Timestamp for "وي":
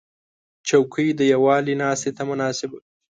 2.73-2.81